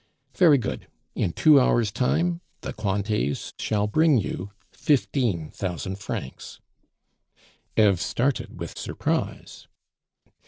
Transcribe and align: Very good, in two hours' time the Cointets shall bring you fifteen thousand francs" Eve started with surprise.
Very 0.33 0.57
good, 0.57 0.87
in 1.13 1.31
two 1.31 1.59
hours' 1.59 1.91
time 1.91 2.41
the 2.61 2.73
Cointets 2.73 3.53
shall 3.59 3.85
bring 3.85 4.17
you 4.17 4.49
fifteen 4.71 5.51
thousand 5.51 5.99
francs" 5.99 6.59
Eve 7.77 8.01
started 8.01 8.59
with 8.59 8.79
surprise. 8.79 9.67